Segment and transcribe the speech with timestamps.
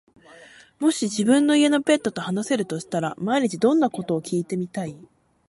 [0.79, 4.97] もし自分の家のペットと話せるとしたら、毎日どんなことを聞いてみたい？